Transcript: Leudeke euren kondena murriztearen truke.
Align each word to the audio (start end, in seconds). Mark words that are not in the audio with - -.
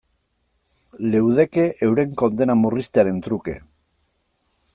Leudeke 1.15 1.67
euren 1.89 2.17
kondena 2.23 2.57
murriztearen 2.63 3.21
truke. 3.29 3.59